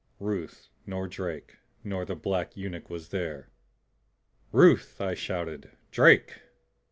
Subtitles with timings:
[0.19, 3.49] Ruth nor Drake nor the black eunuch was there!
[4.51, 5.69] "Ruth!" I shouted.
[5.91, 6.39] "Drake!"